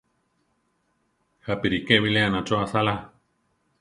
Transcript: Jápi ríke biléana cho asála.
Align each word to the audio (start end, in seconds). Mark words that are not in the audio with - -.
Jápi 1.49 1.67
ríke 1.73 1.99
biléana 2.07 2.39
cho 2.47 2.55
asála. 2.65 2.95